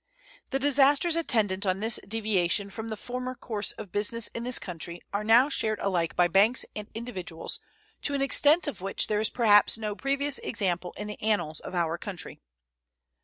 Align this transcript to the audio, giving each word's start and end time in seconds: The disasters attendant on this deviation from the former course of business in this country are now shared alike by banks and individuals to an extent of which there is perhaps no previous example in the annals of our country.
The 0.49 0.57
disasters 0.57 1.15
attendant 1.15 1.63
on 1.63 1.79
this 1.79 1.99
deviation 2.07 2.71
from 2.71 2.89
the 2.89 2.97
former 2.97 3.35
course 3.35 3.71
of 3.73 3.91
business 3.91 4.29
in 4.29 4.41
this 4.41 4.57
country 4.57 4.99
are 5.13 5.23
now 5.23 5.47
shared 5.47 5.77
alike 5.79 6.15
by 6.15 6.27
banks 6.27 6.65
and 6.75 6.89
individuals 6.95 7.59
to 8.01 8.15
an 8.15 8.21
extent 8.23 8.67
of 8.67 8.81
which 8.81 9.05
there 9.05 9.19
is 9.19 9.29
perhaps 9.29 9.77
no 9.77 9.95
previous 9.95 10.39
example 10.39 10.93
in 10.97 11.05
the 11.05 11.21
annals 11.21 11.59
of 11.59 11.75
our 11.75 11.99
country. 11.99 12.39